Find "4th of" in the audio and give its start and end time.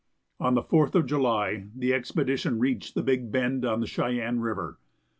0.63-1.05